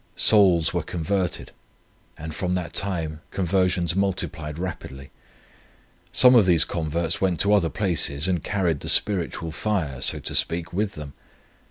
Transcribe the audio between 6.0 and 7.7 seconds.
Some of these converts went to other